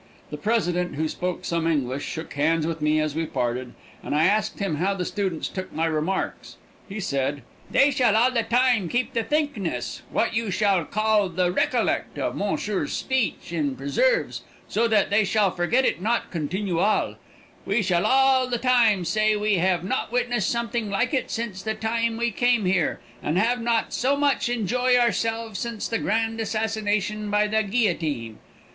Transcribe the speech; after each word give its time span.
The 0.31 0.37
president, 0.37 0.95
who 0.95 1.07
spoke 1.07 1.45
some 1.45 1.67
English, 1.67 2.03
shook 2.03 2.33
hands 2.33 2.65
with 2.65 2.81
me 2.81 2.99
as 2.99 3.13
we 3.13 3.27
parted, 3.27 3.75
and 4.01 4.15
I 4.15 4.25
asked 4.25 4.57
him 4.57 4.77
how 4.77 4.95
the 4.95 5.05
students 5.05 5.47
took 5.47 5.71
my 5.71 5.85
remarks. 5.85 6.57
He 6.89 6.99
said: 6.99 7.43
"They 7.69 7.91
shall 7.91 8.15
all 8.15 8.31
the 8.31 8.41
time 8.41 8.89
keep 8.89 9.13
the 9.13 9.23
thinkness 9.23 10.01
what 10.09 10.33
you 10.33 10.49
shall 10.49 10.85
call 10.85 11.29
the 11.29 11.51
recollect 11.51 12.17
of 12.17 12.35
monsieur's 12.35 12.93
speech 12.93 13.53
in 13.53 13.75
preserves, 13.75 14.41
so 14.67 14.87
that 14.87 15.11
they 15.11 15.23
shall 15.23 15.51
forget 15.51 15.85
it 15.85 16.01
not 16.01 16.31
continualle. 16.31 17.17
We 17.63 17.83
shall 17.83 18.07
all 18.07 18.47
the 18.49 18.57
time 18.57 19.05
say 19.05 19.35
we 19.35 19.57
have 19.59 19.83
not 19.83 20.11
witness 20.11 20.47
something 20.47 20.89
like 20.89 21.13
it 21.13 21.29
since 21.29 21.61
the 21.61 21.75
time 21.75 22.17
we 22.17 22.31
come 22.31 22.65
here, 22.65 22.99
and 23.21 23.37
have 23.37 23.61
not 23.61 23.93
so 23.93 24.17
much 24.17 24.49
enjoy 24.49 24.97
ourselves 24.97 25.59
since 25.59 25.87
the 25.87 25.99
grand 25.99 26.39
assassination 26.39 27.29
by 27.29 27.45
the 27.45 27.61
guillotine. 27.61 28.39